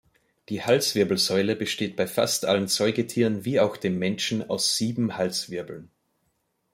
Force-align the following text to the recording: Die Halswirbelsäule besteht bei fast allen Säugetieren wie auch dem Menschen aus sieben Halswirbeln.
Die 0.49 0.63
Halswirbelsäule 0.65 1.55
besteht 1.55 1.95
bei 1.95 2.07
fast 2.07 2.45
allen 2.45 2.67
Säugetieren 2.67 3.45
wie 3.45 3.59
auch 3.59 3.77
dem 3.77 3.99
Menschen 3.99 4.49
aus 4.49 4.75
sieben 4.75 5.15
Halswirbeln. 5.15 5.91